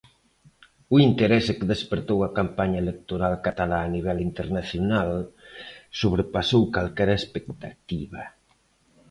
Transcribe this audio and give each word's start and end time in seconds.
O 0.95 0.95
interese 1.09 1.51
que 1.57 1.71
despertou 1.73 2.19
a 2.23 2.33
campaña 2.39 2.79
electoral 2.85 3.33
catalá 3.45 3.79
a 3.83 3.91
nivel 3.95 4.17
internacional 4.29 5.11
sobrepasou 5.99 6.61
calquera 6.75 7.19
expectativa. 7.21 8.21